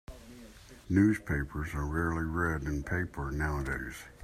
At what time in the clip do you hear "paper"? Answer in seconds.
2.81-3.29